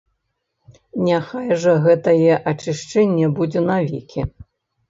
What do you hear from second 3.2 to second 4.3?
будзе навекі.